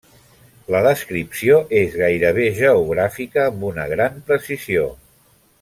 [0.75, 4.91] La descripció és gairebé geogràfica amb una gran precisió.